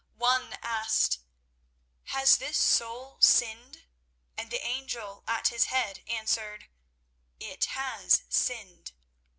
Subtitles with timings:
[0.17, 1.19] One asked:
[2.05, 3.83] "Has this soul sinned?"
[4.35, 6.71] And the angel at his head answered:
[7.39, 8.93] "It has sinned."